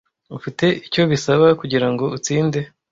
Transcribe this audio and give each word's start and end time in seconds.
Ufite 0.37 0.65
icyo 0.87 1.01
bisaba 1.11 1.47
kugirango 1.59 2.03
utsinde, 2.17 2.59